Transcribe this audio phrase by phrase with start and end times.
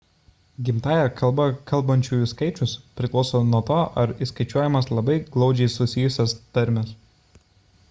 [0.69, 6.99] gimtąja kalba kalbančiųjų skaičius priklauso nuo to ar įskaičiuojamos labai glaudžiai susijusios tarmės